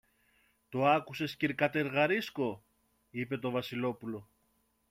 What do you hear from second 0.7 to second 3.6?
άκουσες, κυρ-Κατεργαρίσκο; είπε το